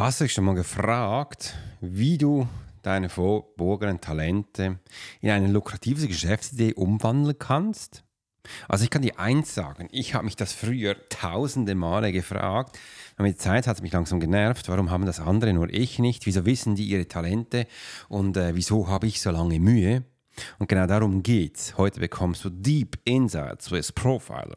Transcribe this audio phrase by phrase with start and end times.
[0.00, 2.48] Hast du dich schon mal gefragt, wie du
[2.80, 4.78] deine verborgenen Talente
[5.20, 8.02] in eine lukrative Geschäftsidee umwandeln kannst?
[8.66, 12.78] Also ich kann dir eins sagen, ich habe mich das früher tausende Male gefragt.
[13.16, 14.70] Aber mit der Zeit hat mich langsam genervt.
[14.70, 16.24] Warum haben das andere nur ich nicht?
[16.24, 17.66] Wieso wissen die ihre Talente?
[18.08, 20.04] Und äh, wieso habe ich so lange Mühe?
[20.58, 21.76] Und genau darum geht's.
[21.76, 24.56] Heute bekommst du Deep Insights with Profiler.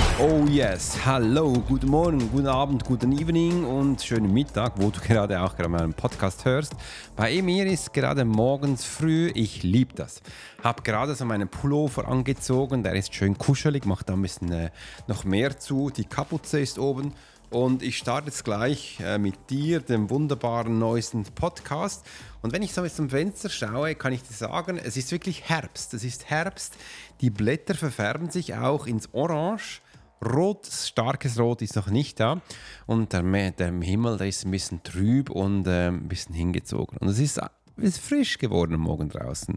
[0.33, 5.41] Oh yes, hallo, guten Morgen, guten Abend, guten Evening und schönen Mittag, wo du gerade
[5.41, 6.73] auch gerade meinen Podcast hörst.
[7.17, 10.21] Bei mir ist gerade morgens früh, ich liebe das.
[10.63, 14.69] Hab gerade so meinen Pullover angezogen, der ist schön kuschelig, macht da ein bisschen äh,
[15.07, 15.89] noch mehr zu.
[15.89, 17.13] Die Kapuze ist oben
[17.49, 22.05] und ich starte jetzt gleich äh, mit dir, dem wunderbaren neuesten Podcast.
[22.41, 25.49] Und wenn ich so jetzt zum Fenster schaue, kann ich dir sagen, es ist wirklich
[25.49, 25.93] Herbst.
[25.93, 26.77] Es ist Herbst.
[27.19, 29.81] Die Blätter verfärben sich auch ins Orange.
[30.23, 32.41] Rot, starkes Rot ist noch nicht da.
[32.85, 36.97] Und der, der Himmel, der ist ein bisschen trüb und äh, ein bisschen hingezogen.
[36.97, 37.41] Und es ist,
[37.77, 39.55] ist frisch geworden morgen draußen.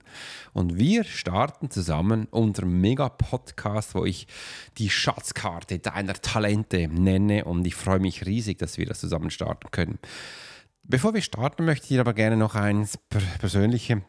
[0.53, 4.27] Und wir starten zusammen unseren Mega-Podcast, wo ich
[4.79, 7.45] die Schatzkarte deiner Talente nenne.
[7.45, 9.99] Und ich freue mich riesig, dass wir das zusammen starten können.
[10.83, 12.87] Bevor wir starten, möchte ich dir aber gerne noch eine
[13.39, 14.03] persönliche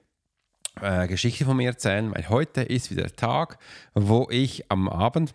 [0.81, 3.57] äh, Geschichte von mir erzählen, weil heute ist wieder der Tag,
[3.93, 5.33] wo ich am Abend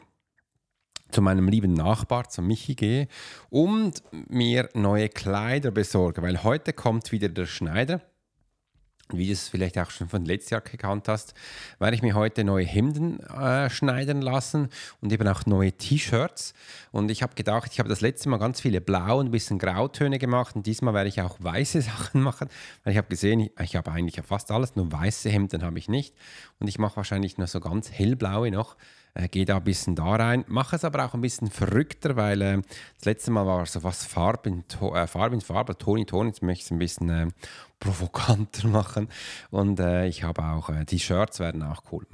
[1.11, 3.09] zu meinem lieben Nachbar, zu Michi gehe
[3.49, 8.01] und mir neue Kleider besorge, weil heute kommt wieder der Schneider.
[9.13, 11.35] Wie du es vielleicht auch schon von letztes Jahr gekannt hast,
[11.79, 14.69] werde ich mir heute neue Hemden äh, schneiden lassen
[15.01, 16.55] und eben auch neue T-Shirts.
[16.93, 19.59] Und ich habe gedacht, ich habe das letzte Mal ganz viele Blau und ein bisschen
[19.59, 22.49] Grautöne gemacht und diesmal werde ich auch weiße Sachen machen,
[22.85, 25.89] weil ich habe gesehen, ich, ich habe eigentlich fast alles, nur weiße Hemden habe ich
[25.89, 26.15] nicht.
[26.59, 28.77] Und ich mache wahrscheinlich nur so ganz hellblaue noch
[29.15, 32.43] äh, gehe da ein bisschen da rein, mache es aber auch ein bisschen verrückter, weil
[32.43, 32.63] äh,
[32.97, 36.27] das letzte Mal war so was Farbe in, äh, Farbe in Farbe, Ton in Ton,
[36.29, 37.29] jetzt möchte ich es ein bisschen äh,
[37.79, 39.09] provokanter machen
[39.51, 42.07] und äh, ich habe auch, äh, die Shirts werden auch cool.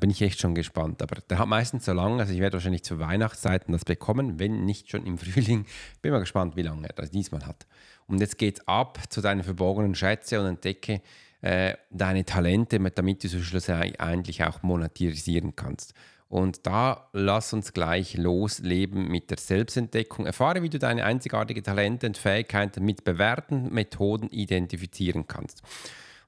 [0.00, 2.82] Bin ich echt schon gespannt, aber der hat meistens so lange, also ich werde wahrscheinlich
[2.82, 5.66] zu Weihnachtszeiten das bekommen, wenn nicht schon im Frühling.
[6.00, 7.66] Bin mal gespannt, wie lange er das diesmal hat.
[8.06, 11.02] Und jetzt geht's ab zu deinen verborgenen Schätze und entdecke,
[11.46, 15.94] äh, deine Talente, damit du so schlussendlich auch monetarisieren kannst.
[16.28, 20.26] Und da lass uns gleich losleben mit der Selbstentdeckung.
[20.26, 25.62] Erfahre, wie du deine einzigartigen Talente und Fähigkeiten mit bewährten Methoden identifizieren kannst.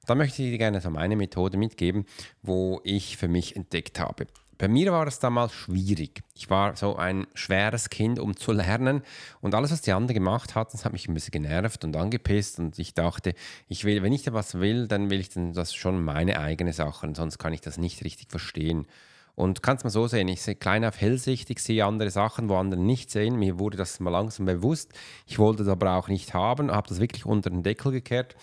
[0.05, 2.05] Da möchte ich dir gerne so meine Methode mitgeben,
[2.41, 4.25] wo ich für mich entdeckt habe.
[4.59, 6.21] Bei mir war es damals schwierig.
[6.35, 9.03] Ich war so ein schweres Kind, um zu lernen.
[9.39, 12.59] Und alles, was die anderen gemacht hatten, das hat mich ein bisschen genervt und angepisst.
[12.59, 13.35] Und ich dachte,
[13.69, 17.09] ich will, wenn ich da was will, dann will ich das schon meine eigene Sache.
[17.15, 18.85] Sonst kann ich das nicht richtig verstehen.
[19.33, 22.81] Und kannst mal so sehen, ich sehe klein auf hellsichtig, sehe andere Sachen, wo andere
[22.81, 23.39] nicht sehen.
[23.39, 24.91] Mir wurde das mal langsam bewusst.
[25.25, 28.35] Ich wollte das aber auch nicht haben, habe das wirklich unter den Deckel gekehrt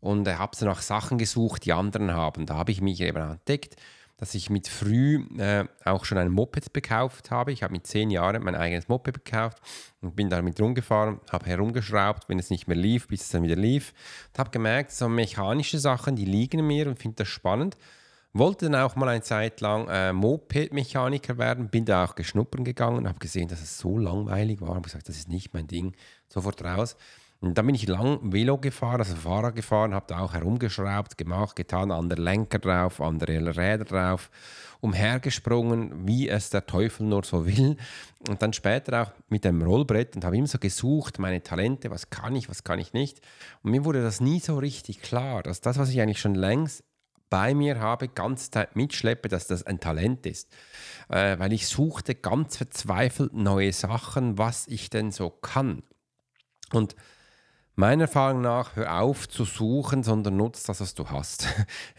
[0.00, 2.46] und äh, habe nach Sachen gesucht, die anderen haben.
[2.46, 3.74] Da habe ich mich eben entdeckt
[4.16, 7.52] dass ich mit früh äh, auch schon ein Moped gekauft habe.
[7.52, 9.58] Ich habe mit zehn Jahren mein eigenes Moped gekauft
[10.00, 13.56] und bin damit rumgefahren, habe herumgeschraubt, wenn es nicht mehr lief, bis es dann wieder
[13.56, 13.92] lief.
[14.32, 17.76] Und habe gemerkt, so mechanische Sachen, die liegen mir und finde das spannend.
[18.32, 23.06] Wollte dann auch mal eine Zeit lang äh, Moped-Mechaniker werden, bin da auch geschnuppern gegangen,
[23.06, 25.94] habe gesehen, dass es so langweilig war, habe gesagt, das ist nicht mein Ding,
[26.28, 26.96] sofort raus.
[27.44, 31.54] Und dann bin ich lang Velo gefahren, also Fahrrad gefahren, habe da auch herumgeschraubt, gemacht,
[31.56, 34.30] getan, andere Lenker drauf, andere Räder drauf,
[34.80, 37.76] umhergesprungen, wie es der Teufel nur so will.
[38.28, 42.08] Und dann später auch mit dem Rollbrett und habe immer so gesucht, meine Talente, was
[42.08, 43.20] kann ich, was kann ich nicht.
[43.62, 46.82] Und mir wurde das nie so richtig klar, dass das, was ich eigentlich schon längst
[47.28, 50.50] bei mir habe, ganz mitschleppe, dass das ein Talent ist.
[51.10, 55.82] Äh, weil ich suchte ganz verzweifelt neue Sachen, was ich denn so kann.
[56.72, 56.96] Und
[57.76, 61.48] Meiner Erfahrung nach, hör auf zu suchen, sondern nutzt das, was du hast.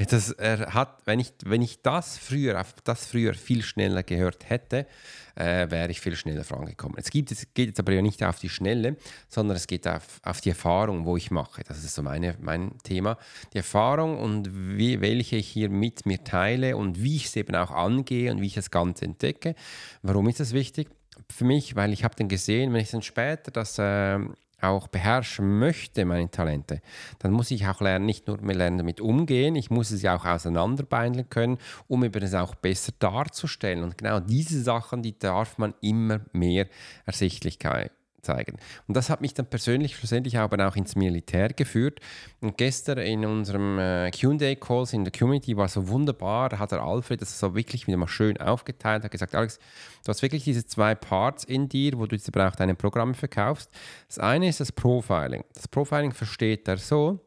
[0.09, 4.87] Das, er hat, wenn, ich, wenn ich das früher, das früher viel schneller gehört hätte,
[5.35, 6.97] äh, wäre ich viel schneller vorangekommen.
[6.97, 8.95] Es, gibt, geht jetzt aber ja nicht auf die Schnelle,
[9.27, 11.63] sondern es geht auf, auf die Erfahrung, wo ich mache.
[11.67, 13.17] Das ist so meine, mein Thema.
[13.53, 17.55] Die Erfahrung und wie, welche ich hier mit mir teile und wie ich es eben
[17.55, 19.55] auch angehe und wie ich das Ganze entdecke.
[20.03, 20.89] Warum ist das wichtig?
[21.29, 23.77] Für mich, weil ich habe dann gesehen, wenn ich dann später das...
[23.77, 24.19] Äh,
[24.61, 26.81] auch beherrschen möchte, meine Talente,
[27.19, 30.15] dann muss ich auch lernen, nicht nur mehr lernen, damit umgehen, ich muss es ja
[30.15, 31.57] auch auseinanderbeindeln können,
[31.87, 33.83] um eben es auch besser darzustellen.
[33.83, 36.67] Und genau diese Sachen, die darf man immer mehr
[37.05, 37.91] Ersichtlichkeit
[38.25, 38.57] zeigen.
[38.87, 41.99] Und das hat mich dann persönlich schlussendlich aber auch ins Militär geführt.
[42.41, 47.21] Und gestern in unserem äh, QA-Calls in der Community war so wunderbar, hat der Alfred
[47.21, 49.59] das so wirklich wieder mal schön aufgeteilt, hat gesagt, Alex,
[50.03, 53.69] du hast wirklich diese zwei Parts in dir, wo du jetzt aber deine Programme verkaufst.
[54.07, 55.43] Das eine ist das Profiling.
[55.53, 57.19] Das Profiling versteht er so,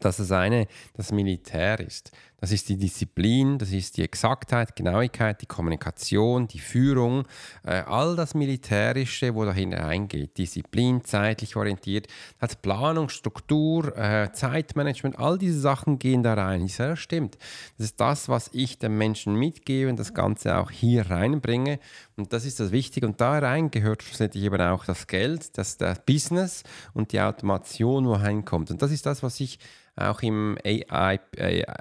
[0.00, 2.10] dass das eine das Militär ist.
[2.38, 7.24] Das ist die Disziplin, das ist die Exaktheit, Genauigkeit, die Kommunikation, die Führung,
[7.64, 10.36] äh, all das Militärische, wo da hineingeht.
[10.36, 16.64] Disziplin, zeitlich orientiert, hat Planung, Struktur, äh, Zeitmanagement, all diese Sachen gehen da rein.
[16.64, 17.38] Ich sage, ja, stimmt.
[17.78, 21.78] Das ist das, was ich den Menschen mitgebe und das Ganze auch hier reinbringe.
[22.16, 23.06] Und das ist das Wichtige.
[23.06, 26.62] Und da rein gehört schlussendlich eben auch das Geld, das, das Business
[26.94, 28.70] und die Automation, wo reinkommt.
[28.70, 29.58] Und das ist das, was ich
[29.96, 31.18] auch im AI,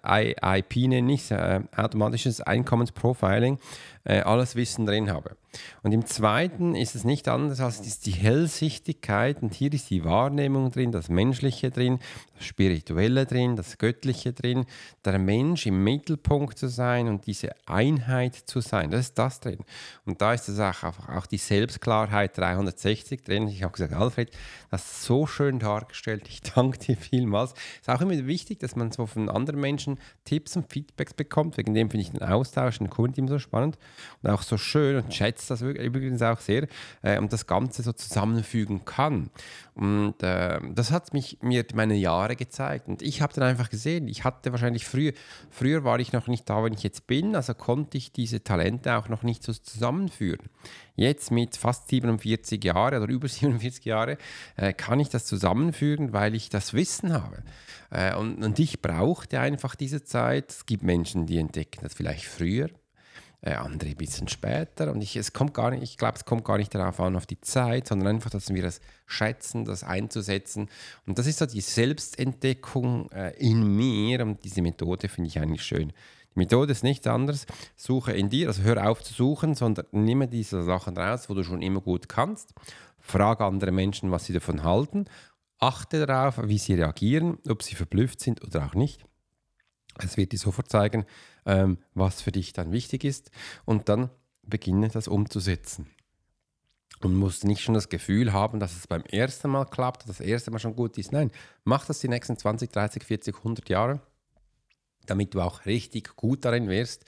[0.04, 3.60] AIP nenne ich äh, automatisches Einkommensprofiling,
[4.06, 5.36] äh, alles Wissen drin habe.
[5.84, 10.72] Und im zweiten ist es nicht anders als die Hellsichtigkeit und hier ist die Wahrnehmung
[10.72, 12.00] drin, das Menschliche drin,
[12.36, 14.66] das Spirituelle drin, das Göttliche drin,
[15.04, 19.60] der Mensch im Mittelpunkt zu sein und diese Einheit zu sein, das ist das drin.
[20.06, 23.48] Und da ist es auch, auch die Selbstklarheit 360 drin.
[23.48, 24.32] Ich habe gesagt, Alfred,
[24.72, 27.54] das ist so schön dargestellt, ich danke dir vielmals.
[27.54, 31.58] Es ist auch immer wichtig, dass man so von anderen Menschen Tipps und Feedbacks bekommt,
[31.58, 33.78] wegen dem finde ich den Austausch in der Community so spannend
[34.22, 36.68] und auch so schön und schätze das übrigens auch sehr
[37.02, 39.30] äh, und das Ganze so zusammenfügen kann.
[39.76, 44.08] Und äh, das hat mich mir meine Jahre gezeigt und ich habe dann einfach gesehen,
[44.08, 45.12] ich hatte wahrscheinlich früher,
[45.50, 48.96] früher war ich noch nicht da, wenn ich jetzt bin, also konnte ich diese Talente
[48.96, 50.50] auch noch nicht so zusammenführen.
[50.96, 54.18] Jetzt mit fast 47 Jahren oder über 47 Jahre
[54.56, 57.44] äh, kann ich das zusammenfügen, weil ich das Wissen habe.
[57.96, 60.52] Äh, und, und ich brauchte einfach diese Zeit.
[60.52, 62.70] Es gibt Menschen, die entdecken das vielleicht früher
[63.42, 64.92] äh, andere ein bisschen später.
[64.92, 65.32] Und ich, ich
[65.98, 68.82] glaube, es kommt gar nicht darauf an, auf die Zeit, sondern einfach, dass wir das
[69.06, 70.68] schätzen, das einzusetzen.
[71.06, 74.24] Und das ist so die Selbstentdeckung äh, in mir.
[74.24, 75.94] Und diese Methode finde ich eigentlich schön.
[76.34, 77.46] Die Methode ist nichts anderes.
[77.78, 81.44] Suche in dir, also hör auf zu suchen, sondern nimm diese Sachen raus, wo du
[81.44, 82.54] schon immer gut kannst.
[83.00, 85.06] Frage andere Menschen, was sie davon halten.
[85.60, 89.06] Achte darauf, wie sie reagieren, ob sie verblüfft sind oder auch nicht.
[89.98, 91.06] Es wird dir sofort zeigen,
[91.46, 93.32] ähm, was für dich dann wichtig ist
[93.64, 94.10] und dann
[94.44, 95.88] beginne das umzusetzen.
[97.02, 100.26] Und musst nicht schon das Gefühl haben, dass es beim ersten Mal klappt, dass das
[100.26, 101.12] erste Mal schon gut ist.
[101.12, 101.32] Nein,
[101.64, 104.02] mach das die nächsten 20, 30, 40, 100 Jahre,
[105.06, 107.06] damit du auch richtig gut darin wirst.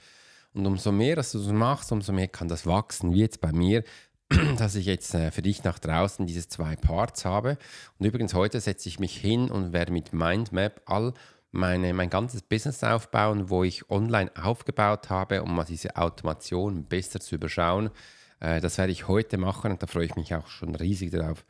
[0.53, 3.51] Und umso mehr, dass du das machst, umso mehr kann das wachsen, wie jetzt bei
[3.51, 3.83] mir,
[4.57, 7.57] dass ich jetzt äh, für dich nach draußen diese zwei Parts habe.
[7.97, 11.13] Und übrigens heute setze ich mich hin und werde mit Mindmap all
[11.51, 17.19] meine, mein ganzes Business aufbauen, wo ich online aufgebaut habe, um mal diese Automation besser
[17.19, 17.89] zu überschauen.
[18.39, 21.45] Äh, das werde ich heute machen und da freue ich mich auch schon riesig darauf,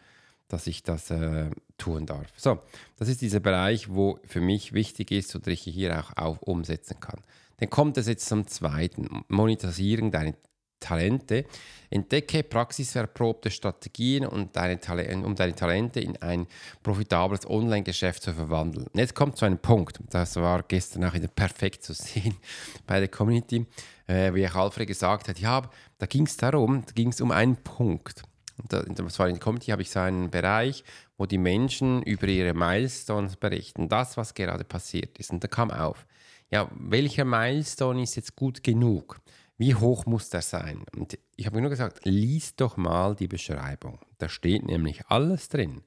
[0.48, 2.28] dass ich das äh, tun darf.
[2.38, 2.60] So,
[2.98, 7.00] das ist dieser Bereich, wo für mich wichtig ist oder ich hier auch auf umsetzen
[7.00, 7.22] kann.
[7.58, 10.36] Dann kommt es jetzt zum zweiten, Monetarisieren deiner
[10.80, 11.46] Talente.
[11.90, 14.80] Entdecke praxisverprobte Strategien, um deine,
[15.26, 16.48] um deine Talente in ein
[16.84, 18.88] profitables Online-Geschäft zu verwandeln.
[18.94, 22.36] Jetzt kommt zu einem Punkt, das war gestern auch wieder perfekt zu sehen
[22.88, 23.66] bei der Community,
[24.08, 25.62] äh, wie auch Alfred gesagt hat, ja,
[25.98, 28.24] da ging es darum, da ging es um einen Punkt.
[28.58, 30.84] Und das war in der Community, habe ich so einen Bereich,
[31.18, 35.32] wo die Menschen über ihre Milestones berichten, das, was gerade passiert ist.
[35.32, 36.06] Und da kam auf,
[36.50, 39.20] ja, welcher Milestone ist jetzt gut genug?
[39.58, 40.86] Wie hoch muss der sein?
[40.96, 44.00] Und ich habe nur gesagt, lies doch mal die Beschreibung.
[44.20, 45.82] Da steht nämlich alles drin.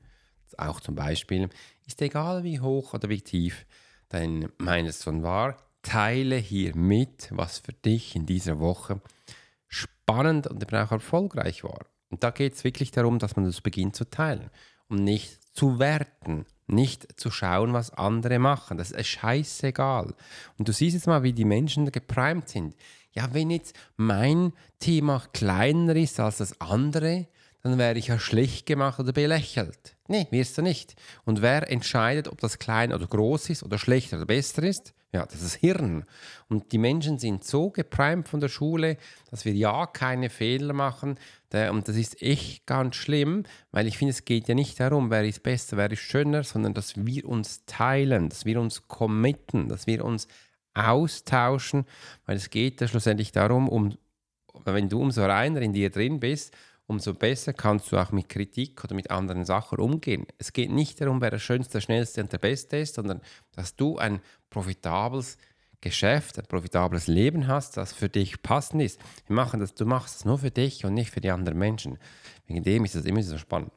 [0.57, 1.49] Auch zum Beispiel,
[1.87, 3.67] ist egal wie hoch oder wie tief
[4.09, 9.00] dein Milestone war, teile hier mit, was für dich in dieser Woche
[9.69, 11.87] spannend und eben auch erfolgreich war.
[12.11, 14.50] Und da geht es wirklich darum, dass man das beginnt zu teilen
[14.89, 18.79] und nicht zu werten, nicht zu schauen, was andere machen.
[18.79, 20.15] Das ist scheißegal.
[20.59, 22.75] Und du siehst jetzt mal, wie die Menschen geprimed sind
[23.12, 27.26] ja, wenn jetzt mein Thema kleiner ist als das andere,
[27.62, 29.97] dann wäre ich ja schlecht gemacht oder belächelt.
[30.09, 30.95] Nee, wirst du nicht.
[31.25, 34.95] Und wer entscheidet, ob das klein oder groß ist oder schlechter oder besser ist?
[35.12, 36.05] Ja, das ist Hirn.
[36.49, 38.97] Und die Menschen sind so geprimed von der Schule,
[39.31, 41.19] dass wir ja keine Fehler machen.
[41.52, 45.25] Und das ist echt ganz schlimm, weil ich finde, es geht ja nicht darum, wer
[45.25, 49.88] ist besser, wer ist schöner, sondern dass wir uns teilen, dass wir uns committen, dass
[49.88, 50.29] wir uns
[50.75, 51.85] austauschen,
[52.27, 53.97] weil es geht ja schlussendlich darum, um,
[54.65, 58.83] wenn du umso reiner in dir drin bist, umso besser kannst du auch mit Kritik
[58.83, 60.27] oder mit anderen Sachen umgehen.
[60.39, 63.21] Es geht nicht darum, wer der Schönste, der Schnellste und der Beste ist, sondern
[63.53, 65.39] dass du ein profitables
[65.81, 69.00] Geschäft, ein profitables Leben hast, das für dich passend ist.
[69.27, 71.99] Wir machen das, du machst es nur für dich und nicht für die anderen Menschen.
[72.47, 73.71] Wegen dem ist es immer so spannend.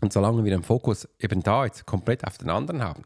[0.00, 3.04] Und solange wir den Fokus eben da jetzt komplett auf den anderen haben,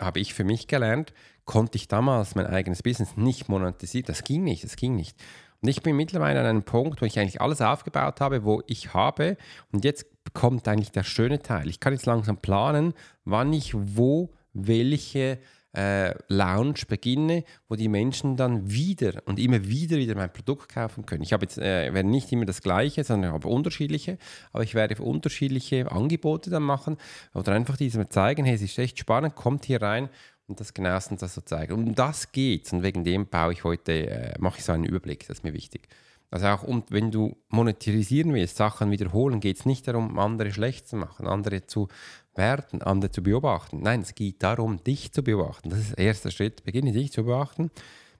[0.00, 1.12] habe ich für mich gelernt,
[1.48, 4.04] konnte ich damals mein eigenes Business nicht monetisieren.
[4.06, 5.16] Das ging nicht, das ging nicht.
[5.62, 8.92] Und ich bin mittlerweile an einem Punkt, wo ich eigentlich alles aufgebaut habe, wo ich
[8.92, 9.38] habe.
[9.72, 11.68] Und jetzt kommt eigentlich der schöne Teil.
[11.68, 12.92] Ich kann jetzt langsam planen,
[13.24, 15.38] wann ich wo welche
[15.74, 21.06] äh, Lounge beginne, wo die Menschen dann wieder und immer wieder wieder mein Produkt kaufen
[21.06, 21.22] können.
[21.22, 24.18] Ich habe jetzt äh, werde nicht immer das gleiche, sondern habe unterschiedliche,
[24.52, 26.98] aber ich werde unterschiedliche Angebote dann machen
[27.34, 30.08] oder einfach diesem zeigen, hey, es ist echt spannend, kommt hier rein
[30.48, 31.74] und das genossen das so zeigen.
[31.74, 34.84] Und um das geht und wegen dem baue ich heute, äh, mache ich so einen
[34.84, 35.88] Überblick, das ist mir wichtig.
[36.30, 40.88] Also auch um, wenn du monetarisieren willst, Sachen wiederholen, geht es nicht darum, andere schlecht
[40.88, 41.88] zu machen, andere zu
[42.34, 43.80] werten, andere zu beobachten.
[43.82, 45.70] Nein, es geht darum, dich zu beobachten.
[45.70, 46.64] Das ist der erste Schritt.
[46.64, 47.70] Beginne dich zu beobachten.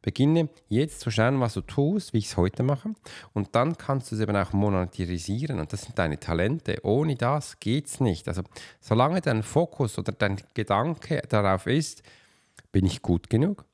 [0.02, 2.90] Beginne jetzt zu schauen, was du tust, wie ich es heute mache.
[3.32, 5.58] Und dann kannst du es eben auch monetarisieren.
[5.58, 6.78] Und das sind deine Talente.
[6.82, 8.28] Ohne das geht es nicht.
[8.28, 8.42] Also
[8.80, 12.02] solange dein Fokus oder dein Gedanke darauf ist,
[12.72, 13.64] bin ich gut genug?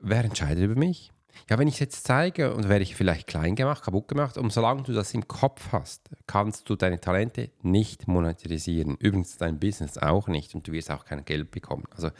[0.00, 1.12] Wer entscheidet über mich?
[1.48, 4.52] Ja, wenn ich es jetzt zeige und werde ich vielleicht klein gemacht, kaputt gemacht, und
[4.52, 8.96] solange du das im Kopf hast, kannst du deine Talente nicht monetarisieren.
[8.96, 11.84] Übrigens dein Business auch nicht und du wirst auch kein Geld bekommen.
[11.90, 12.10] Also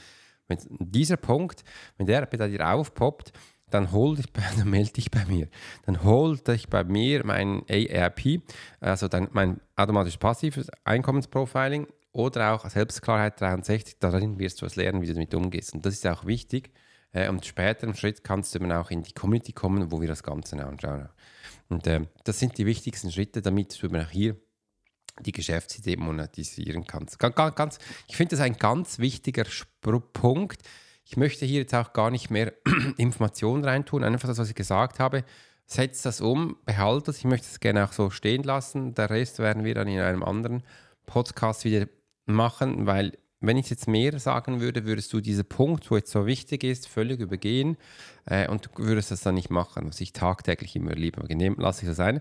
[0.49, 1.63] wenn dieser Punkt,
[1.97, 3.33] wenn der bei dir aufpoppt,
[3.71, 4.27] dann hol dich,
[4.57, 5.49] dann melde dich bei mir.
[5.87, 8.43] Dann hol dich bei mir mein ARP,
[8.81, 15.03] also dein, mein automatisch passives Einkommensprofiling oder auch Selbstklarheit 63, darin wirst du es lernen,
[15.03, 15.75] wie du damit umgehst.
[15.75, 16.71] Und das ist auch wichtig.
[17.13, 20.09] Äh, und später im Schritt kannst du dann auch in die Community kommen, wo wir
[20.09, 21.09] das Ganze anschauen.
[21.69, 24.37] Und äh, das sind die wichtigsten Schritte, damit du auch hier
[25.21, 27.19] die Geschäftsidee monetisieren kannst.
[27.19, 29.45] Ganz, ganz, ich finde das ein ganz wichtiger
[30.13, 30.63] Punkt.
[31.05, 32.53] Ich möchte hier jetzt auch gar nicht mehr
[32.97, 35.25] Informationen reintun, einfach das, was ich gesagt habe.
[35.67, 37.19] Setz das um, behalte das.
[37.19, 38.95] Ich möchte es gerne auch so stehen lassen.
[38.95, 40.63] Der Rest werden wir dann in einem anderen
[41.07, 41.87] Podcast wieder
[42.27, 46.27] machen, weil wenn ich jetzt mehr sagen würde, würdest du diesen Punkt, wo jetzt so
[46.27, 47.77] wichtig ist, völlig übergehen
[48.27, 51.89] äh, und würdest das dann nicht machen, was ich tagtäglich immer lieber nehme, lasse ich
[51.89, 52.21] das ein.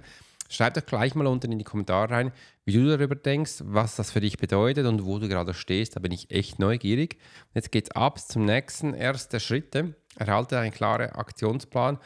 [0.49, 2.31] Schreib doch gleich mal unten in die Kommentare rein,
[2.65, 5.95] wie du darüber denkst, was das für dich bedeutet und wo du gerade stehst.
[5.95, 7.17] Da bin ich echt neugierig.
[7.53, 9.95] Jetzt geht es ab zum nächsten, ersten Schritte.
[10.15, 11.99] Erhalte einen klaren Aktionsplan,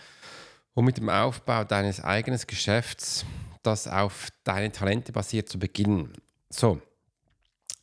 [0.74, 3.26] um mit dem Aufbau deines eigenen Geschäfts,
[3.64, 6.14] das auf deine Talente basiert, zu beginnen.
[6.50, 6.82] So,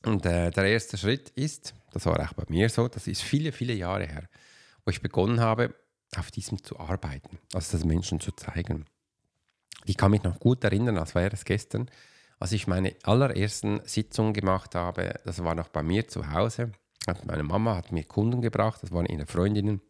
[0.05, 3.53] und äh, der erste Schritt ist, das war auch bei mir so, das ist viele,
[3.53, 4.29] viele Jahre her,
[4.85, 5.75] wo ich begonnen habe,
[6.17, 8.87] auf diesem zu arbeiten, also das Menschen zu zeigen.
[9.85, 11.91] Ich kann mich noch gut erinnern, als wäre es gestern,
[12.39, 16.73] als ich meine allerersten Sitzungen gemacht habe, das war noch bei mir zu Hause.
[17.25, 19.81] Meine Mama hat mir Kunden gebracht, das waren ihre Freundinnen,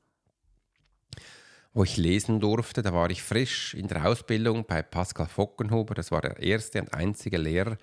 [1.74, 2.82] wo ich lesen durfte.
[2.82, 6.94] Da war ich frisch in der Ausbildung bei Pascal Fockenhuber, das war der erste und
[6.94, 7.76] einzige Lehrer,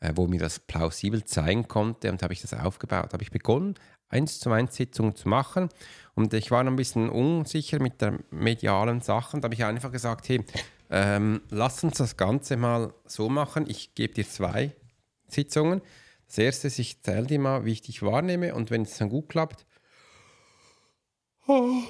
[0.00, 3.12] äh, wo mir das plausibel zeigen konnte und habe ich das aufgebaut.
[3.12, 3.74] Habe ich begonnen,
[4.08, 5.68] eins zu eins Sitzungen zu machen
[6.14, 9.38] und ich war noch ein bisschen unsicher mit der medialen Sache.
[9.38, 10.44] Da habe ich einfach gesagt, hey,
[10.90, 13.66] ähm, lass uns das Ganze mal so machen.
[13.68, 14.74] Ich gebe dir zwei
[15.26, 15.82] Sitzungen.
[16.26, 19.08] Das erste ist, ich zähle dir mal, wie ich dich wahrnehme und wenn es dann
[19.08, 19.66] gut klappt,
[21.46, 21.82] oh,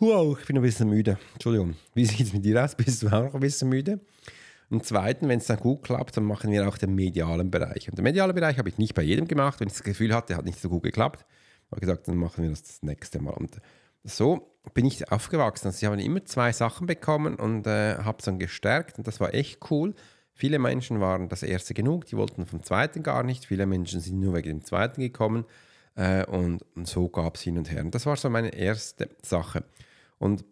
[0.00, 1.18] wow, ich bin ein bisschen müde.
[1.34, 2.74] Entschuldigung, wie sieht es mit dir aus?
[2.74, 4.00] Bist du auch noch ein bisschen müde?
[4.70, 7.88] Und zweitens, wenn es dann gut klappt, dann machen wir auch den medialen Bereich.
[7.88, 10.36] Und den medialen Bereich habe ich nicht bei jedem gemacht, wenn ich das Gefühl hatte,
[10.36, 11.24] hat nicht so gut geklappt.
[11.70, 13.32] habe gesagt, dann machen wir das das nächste Mal.
[13.32, 13.60] Und
[14.04, 15.68] so bin ich aufgewachsen.
[15.68, 19.20] Also ich habe immer zwei Sachen bekommen und äh, habe es dann gestärkt und das
[19.20, 19.94] war echt cool.
[20.32, 23.46] Viele Menschen waren das erste genug, die wollten vom zweiten gar nicht.
[23.46, 25.44] Viele Menschen sind nur wegen dem zweiten gekommen
[25.96, 27.80] äh, und, und so gab es hin und her.
[27.80, 29.64] Und das war so meine erste Sache.
[30.18, 30.44] Und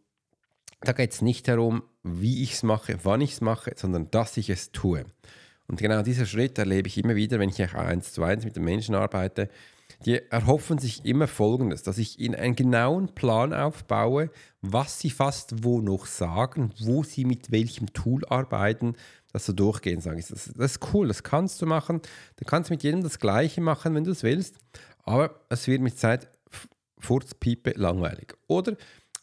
[0.80, 4.36] da geht es nicht darum, wie ich es mache, wann ich es mache, sondern dass
[4.36, 5.04] ich es tue.
[5.68, 8.64] Und genau dieser Schritt erlebe ich immer wieder, wenn ich eins zu eins mit den
[8.64, 9.48] Menschen arbeite.
[10.04, 15.64] Die erhoffen sich immer Folgendes, dass ich ihnen einen genauen Plan aufbaue, was sie fast
[15.64, 18.94] wo noch sagen, wo sie mit welchem Tool arbeiten,
[19.32, 20.30] dass du durchgehen sagst.
[20.30, 22.00] Das, das ist cool, das kannst du machen.
[22.36, 24.56] Du kannst mit jedem das Gleiche machen, wenn du es willst,
[25.04, 26.28] aber es wird mit Zeit
[26.98, 28.34] furzpiepe langweilig.
[28.46, 28.76] Oder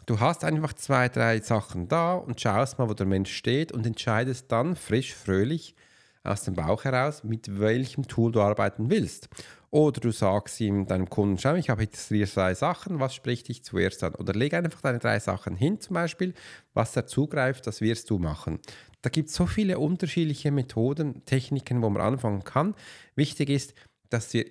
[0.06, 3.86] du hast einfach zwei, drei Sachen da und schaust mal, wo der Mensch steht und
[3.86, 5.76] entscheidest dann frisch, fröhlich
[6.24, 9.30] aus dem Bauch heraus, mit welchem Tool du arbeiten willst.
[9.74, 13.48] Oder du sagst ihm, deinem Kunden, schau, ich habe jetzt hier drei Sachen, was spricht
[13.48, 14.14] dich zuerst an?
[14.14, 16.36] Oder leg einfach deine drei Sachen hin, zum Beispiel,
[16.76, 18.60] was er zugreift, das wirst du machen.
[19.02, 22.76] Da gibt es so viele unterschiedliche Methoden, Techniken, wo man anfangen kann.
[23.16, 23.74] Wichtig ist,
[24.12, 24.46] dass wir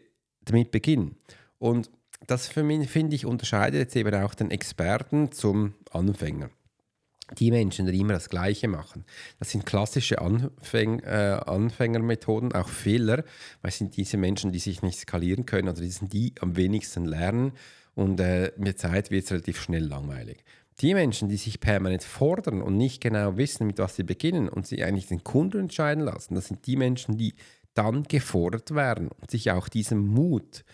[0.44, 1.14] damit beginnen.
[1.60, 1.88] Und
[2.26, 6.50] das für mich, finde ich, unterscheidet jetzt eben auch den Experten zum Anfänger
[7.38, 9.04] die Menschen, die immer das Gleiche machen.
[9.38, 13.24] Das sind klassische Anfäng, äh, Anfängermethoden, auch Fehler,
[13.60, 16.56] weil es sind diese Menschen, die sich nicht skalieren können, also die sind die am
[16.56, 17.52] wenigsten lernen
[17.94, 20.44] und äh, mit Zeit wird es relativ schnell langweilig.
[20.80, 24.66] Die Menschen, die sich permanent fordern und nicht genau wissen, mit was sie beginnen und
[24.66, 27.34] sie eigentlich den Kunden entscheiden lassen, das sind die Menschen, die
[27.74, 30.64] dann gefordert werden und sich auch diesem Mut,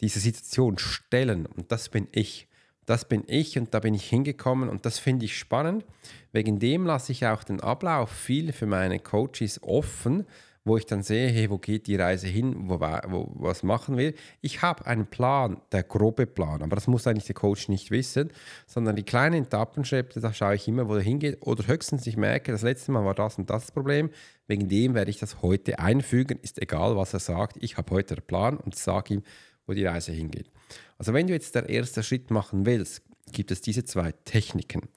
[0.00, 1.46] dieser Situation stellen.
[1.46, 2.47] Und das bin ich
[2.88, 5.84] das bin ich und da bin ich hingekommen und das finde ich spannend.
[6.32, 10.24] Wegen dem lasse ich auch den Ablauf viel für meine Coaches offen,
[10.64, 14.14] wo ich dann sehe, hey, wo geht die Reise hin, wo, wo, was machen wir.
[14.40, 18.30] Ich habe einen Plan, der grobe Plan, aber das muss eigentlich der Coach nicht wissen,
[18.66, 22.52] sondern die kleinen Etappenschritte, da schaue ich immer, wo er hingeht oder höchstens ich merke,
[22.52, 24.10] das letzte Mal war das und das Problem,
[24.46, 28.14] wegen dem werde ich das heute einfügen, ist egal, was er sagt, ich habe heute
[28.14, 29.22] den Plan und sage ihm,
[29.68, 30.50] wo die Reise hingeht.
[30.96, 34.88] Also wenn du jetzt der erste Schritt machen willst, gibt es diese zwei Techniken.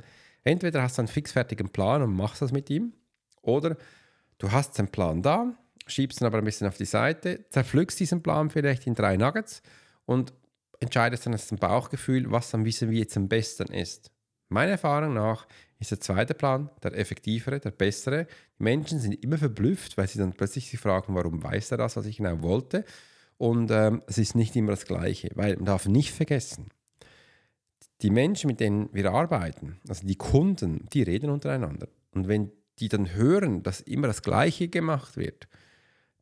[0.44, 2.94] Entweder hast du einen fixfertigen Plan und machst das mit ihm,
[3.42, 3.78] oder
[4.38, 5.54] du hast einen Plan da,
[5.86, 9.62] schiebst ihn aber ein bisschen auf die Seite, zerpflückst diesen Plan vielleicht in drei Nuggets
[10.06, 10.34] und
[10.80, 14.12] entscheidest dann aus dem Bauchgefühl, was dann wissen wir jetzt am besten ist.
[14.50, 15.48] Meiner Erfahrung nach
[15.80, 18.28] ist der zweite Plan der effektivere, der bessere.
[18.60, 21.96] Die Menschen sind immer verblüfft, weil sie dann plötzlich sich fragen, warum weiß er das,
[21.96, 22.84] was ich genau wollte.
[23.42, 26.70] Und ähm, es ist nicht immer das Gleiche, weil man darf nicht vergessen,
[28.04, 31.88] die Menschen, mit denen wir arbeiten, also die Kunden, die reden untereinander.
[32.12, 35.48] Und wenn die dann hören, dass immer das Gleiche gemacht wird,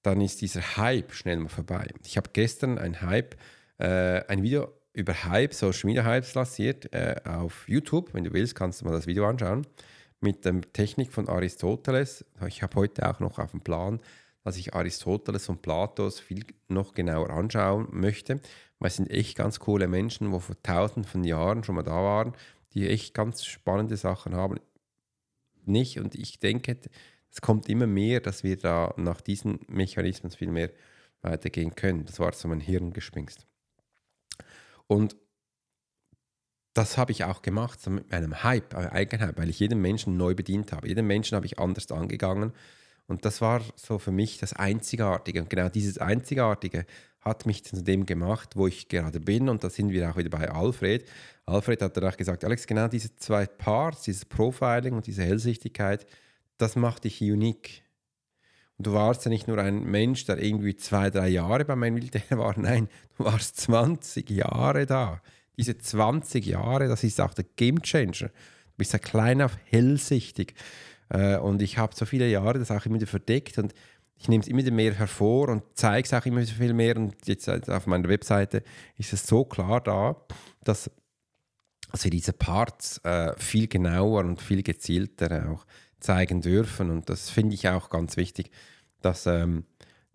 [0.02, 1.90] dann ist dieser Hype schnell mal vorbei.
[2.06, 3.36] Ich habe gestern ein Hype,
[3.80, 8.14] äh, ein Video über Hype, Social Media Hypes lanciert äh, auf YouTube.
[8.14, 9.68] Wenn du willst, kannst du mal das Video anschauen
[10.22, 12.24] mit der Technik von Aristoteles.
[12.48, 14.00] Ich habe heute auch noch auf dem Plan
[14.50, 18.42] dass ich Aristoteles und Platos viel noch genauer anschauen möchte,
[18.80, 21.92] weil es sind echt ganz coole Menschen, die vor tausenden von Jahren schon mal da
[21.92, 22.34] waren,
[22.74, 24.60] die echt ganz spannende Sachen haben.
[25.66, 26.80] Nicht und ich denke,
[27.30, 30.72] es kommt immer mehr, dass wir da nach diesen Mechanismen viel mehr
[31.22, 32.06] weitergehen können.
[32.06, 33.46] Das war so mein Hirngespinst.
[34.88, 35.16] Und
[36.74, 40.34] das habe ich auch gemacht, so mit meinem Hype, Eigenhype, weil ich jeden Menschen neu
[40.34, 40.88] bedient habe.
[40.88, 42.52] Jeden Menschen habe ich anders angegangen
[43.10, 45.42] und das war so für mich das Einzigartige.
[45.42, 46.86] Und genau dieses Einzigartige
[47.22, 49.50] hat mich zu dem gemacht, wo ich gerade bin.
[49.50, 51.06] Und da sind wir auch wieder bei Alfred.
[51.48, 56.06] Alfred hat danach gesagt, Alex, genau diese zwei Parts, dieses Profiling und diese Hellsichtigkeit,
[56.60, 57.82] das macht dich unique.
[58.78, 61.96] Und du warst ja nicht nur ein Mensch, der irgendwie zwei, drei Jahre bei meinem
[61.96, 62.58] Militär war.
[62.60, 65.22] Nein, du warst 20 Jahre da.
[65.58, 68.28] Diese 20 Jahre, das ist auch der Game Changer.
[68.28, 70.54] Du bist ja klein auf hellsichtig.
[71.10, 73.74] Äh, und ich habe so viele Jahre das auch immer wieder verdeckt und
[74.20, 76.98] ich nehme es immer mehr hervor und zeige es auch immer so viel mehr.
[76.98, 78.64] Und jetzt auf meiner Webseite
[78.98, 80.16] ist es so klar da,
[80.64, 80.92] dass,
[81.92, 85.66] dass wir diese Parts äh, viel genauer und viel gezielter auch
[86.02, 86.92] zeigen dürfen.
[86.92, 88.52] Und das finde ich auch ganz wichtig,
[89.02, 89.64] dass ähm,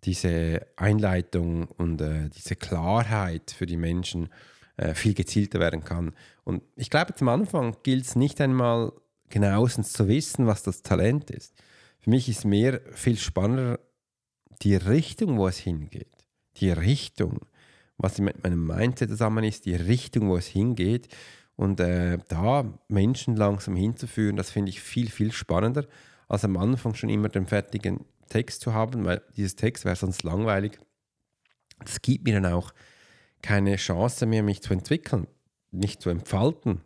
[0.04, 4.28] diese Einleitung und äh, diese Klarheit für die Menschen
[4.76, 6.12] äh, viel gezielter werden kann.
[6.44, 8.92] Und ich glaube, zum Anfang gilt es nicht einmal
[9.34, 11.54] genauestens zu wissen, was das Talent ist.
[11.98, 13.80] Für mich ist mehr viel spannender
[14.62, 16.24] die Richtung, wo es hingeht.
[16.58, 17.40] Die Richtung,
[17.96, 21.08] was mit meinem Mindset zusammen ist, die Richtung, wo es hingeht.
[21.56, 25.84] Und äh, da Menschen langsam hinzuführen, das finde ich viel, viel spannender,
[26.28, 30.22] als am Anfang schon immer den fertigen Text zu haben, weil dieses Text wäre sonst
[30.22, 30.78] langweilig.
[31.80, 32.72] Das gibt mir dann auch
[33.42, 35.26] keine Chance mehr, mich zu entwickeln,
[35.72, 36.82] mich zu entfalten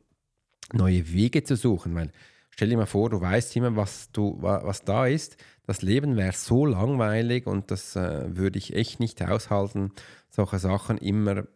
[0.72, 1.94] neue Wege zu suchen.
[1.94, 2.10] Weil
[2.58, 5.36] stell dir mal vor, du weißt immer, was, du, was da ist.
[5.64, 9.92] Das Leben wäre so langweilig und das äh, würde ich echt nicht aushalten,
[10.28, 11.46] solche Sachen immer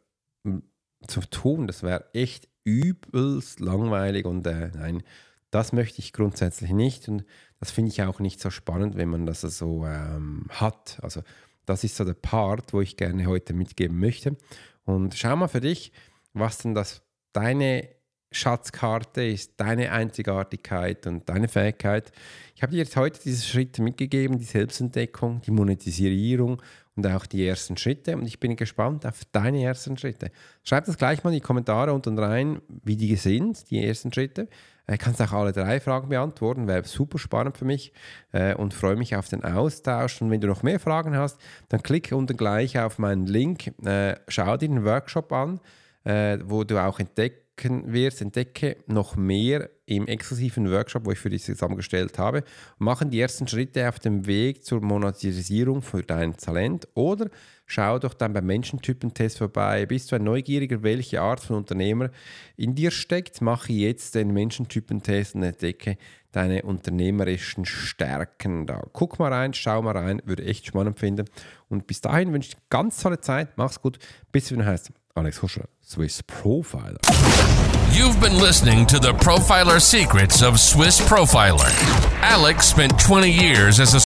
[0.44, 0.62] hm,
[1.08, 1.66] zu tun.
[1.66, 5.02] Das wäre echt übelst langweilig und äh, nein,
[5.50, 7.24] das möchte ich grundsätzlich nicht und
[7.58, 11.00] das finde ich auch nicht so spannend, wenn man das so ähm, hat.
[11.02, 11.22] Also
[11.66, 14.36] das ist so der Part, wo ich gerne heute mitgeben möchte.
[14.84, 15.90] Und schau mal für dich,
[16.32, 17.88] was denn das deine
[18.32, 22.12] Schatzkarte ist, deine Einzigartigkeit und deine Fähigkeit.
[22.54, 26.62] Ich habe dir jetzt heute diese Schritte mitgegeben, die Selbstentdeckung, die Monetisierung
[26.94, 28.16] und auch die ersten Schritte.
[28.16, 30.30] Und ich bin gespannt auf deine ersten Schritte.
[30.62, 34.48] Schreib das gleich mal in die Kommentare unten rein, wie die sind, die ersten Schritte.
[34.86, 37.92] Du äh, kannst auch alle drei Fragen beantworten, wäre super spannend für mich
[38.32, 40.20] äh, und freue mich auf den Austausch.
[40.20, 44.16] Und wenn du noch mehr Fragen hast, dann klicke unten gleich auf meinen Link, äh,
[44.28, 45.60] schau dir den Workshop an,
[46.04, 51.28] wo du auch entdeckst, entdecken wirst, entdecke noch mehr im exklusiven Workshop, wo ich für
[51.28, 52.44] dich zusammengestellt habe.
[52.78, 57.28] Machen die ersten Schritte auf dem Weg zur Monetisierung für dein Talent oder
[57.66, 59.86] schau doch dann beim Menschentypentest vorbei.
[59.86, 62.10] Bist du ein Neugieriger, welche Art von Unternehmer
[62.56, 63.40] in dir steckt?
[63.40, 65.98] Mache jetzt den Menschentypentest und entdecke
[66.32, 68.82] deine unternehmerischen Stärken da.
[68.94, 71.26] Guck mal rein, schau mal rein, würde echt spannend finden.
[71.68, 73.58] Und bis dahin wünsche ich ganz tolle Zeit.
[73.58, 73.98] Mach's gut.
[74.30, 74.92] Bis wieder heißt.
[75.14, 76.96] Alex Huscher, Swiss Profiler.
[77.94, 81.68] You've been listening to the Profiler Secrets of Swiss Profiler.
[82.22, 84.00] Alex spent 20 years as a